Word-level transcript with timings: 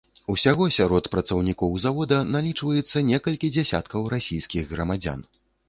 Усяго 0.33 0.63
сярод 0.77 1.09
працаўнікоў 1.15 1.75
завода 1.83 2.17
налічваецца 2.37 3.05
некалькі 3.13 3.53
дзесяткаў 3.55 4.11
расійскіх 4.17 4.63
грамадзян. 4.77 5.19